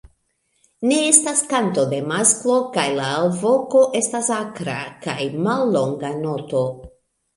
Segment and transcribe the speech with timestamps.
[0.91, 6.65] Ne estas kanto de masklo kaj la alvoko estas akra kaj mallonga noto.